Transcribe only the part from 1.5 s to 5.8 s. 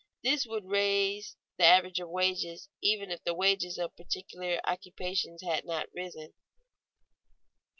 the average of wages even if the wages of particular occupations had